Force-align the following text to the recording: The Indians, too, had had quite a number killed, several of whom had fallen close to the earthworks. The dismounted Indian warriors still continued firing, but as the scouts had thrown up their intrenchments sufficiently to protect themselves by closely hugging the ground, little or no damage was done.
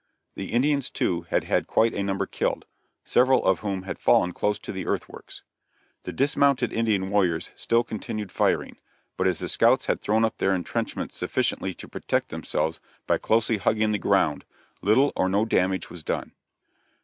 The 0.33 0.51
Indians, 0.51 0.89
too, 0.89 1.27
had 1.29 1.43
had 1.43 1.67
quite 1.67 1.93
a 1.93 2.01
number 2.01 2.25
killed, 2.25 2.65
several 3.03 3.45
of 3.45 3.59
whom 3.59 3.83
had 3.83 3.99
fallen 3.99 4.31
close 4.33 4.57
to 4.57 4.71
the 4.71 4.87
earthworks. 4.87 5.43
The 6.05 6.11
dismounted 6.11 6.73
Indian 6.73 7.11
warriors 7.11 7.51
still 7.55 7.83
continued 7.83 8.31
firing, 8.31 8.77
but 9.15 9.27
as 9.27 9.37
the 9.37 9.47
scouts 9.47 9.85
had 9.85 10.01
thrown 10.01 10.25
up 10.25 10.39
their 10.39 10.55
intrenchments 10.55 11.17
sufficiently 11.17 11.75
to 11.75 11.87
protect 11.87 12.29
themselves 12.29 12.79
by 13.05 13.19
closely 13.19 13.57
hugging 13.57 13.91
the 13.91 13.99
ground, 13.99 14.43
little 14.81 15.13
or 15.15 15.29
no 15.29 15.45
damage 15.45 15.91
was 15.91 16.03
done. 16.03 16.31